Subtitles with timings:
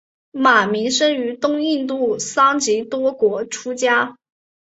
[0.33, 4.15] 马鸣生于东印度的桑岐多国出家。